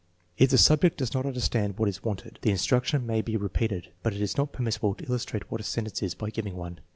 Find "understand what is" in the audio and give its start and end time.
1.27-2.03